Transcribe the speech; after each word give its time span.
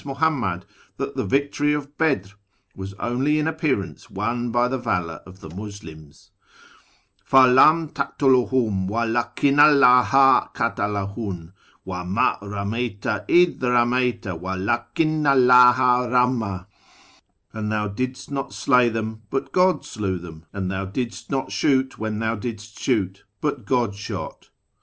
Muhannnad 0.03 0.63
lliat 0.97 1.13
the 1.13 1.23
victory 1.23 1.73
of 1.73 1.95
]J('(h 1.99 2.33
was 2.75 2.95
oidy 2.95 3.37
in 3.37 3.45
appearance 3.47 4.09
won 4.09 4.49
by 4.49 4.67
the 4.67 4.79
valour 4.79 5.21
of 5.27 5.41
the 5.41 5.49
Muslims:—" 5.51 6.31
Fa 7.23 7.45
lam 7.45 7.89
taktuluhum, 7.89 8.87
wa 8.87 9.03
lakinna 9.03 9.67
'lldha 9.71 10.51
katalahum; 10.55 11.53
iva 11.85 12.03
vid 12.03 12.39
ramcyta 12.49 13.27
idh 13.29 13.59
ramcyta, 13.59 14.39
wa 14.39 14.55
lahinna 14.55 15.35
'lldha 15.35 16.09
ramd,"— 16.11 16.65
"And 17.53 17.71
thou 17.71 17.87
didst 17.87 18.31
not 18.31 18.53
slay 18.53 18.89
them, 18.89 19.21
but 19.29 19.51
God 19.51 19.85
slew 19.85 20.17
them; 20.17 20.47
and 20.51 20.71
tliou 20.71 20.91
didst 20.91 21.29
not 21.29 21.49
slioot 21.49 21.99
when 21.99 22.17
thou 22.17 22.33
didst 22.33 22.79
shoot, 22.79 23.23
but 23.39 23.65
God 23.65 23.93
shot." 23.93 24.49